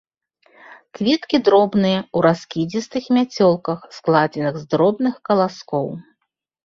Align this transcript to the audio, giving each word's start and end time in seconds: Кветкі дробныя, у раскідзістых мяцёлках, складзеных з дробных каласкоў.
Кветкі 0.99 1.37
дробныя, 1.49 1.99
у 2.17 2.23
раскідзістых 2.27 3.03
мяцёлках, 3.17 3.79
складзеных 3.99 4.55
з 4.63 4.67
дробных 4.73 5.13
каласкоў. 5.31 5.87